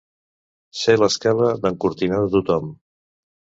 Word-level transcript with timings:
Ser 0.83 0.95
l'escala 1.03 1.51
d'encortinar 1.67 2.25
de 2.25 2.29
tothom. 2.41 2.77